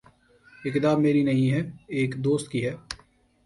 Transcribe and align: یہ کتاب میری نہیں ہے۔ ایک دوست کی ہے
یہ 0.65 0.71
کتاب 0.71 0.99
میری 0.99 1.23
نہیں 1.23 1.51
ہے۔ 1.51 1.61
ایک 1.87 2.15
دوست 2.23 2.51
کی 2.51 2.65
ہے 2.65 2.75